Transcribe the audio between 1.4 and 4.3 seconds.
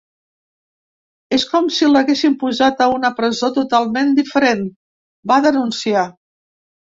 com si l’haguessin posat a una presó totalment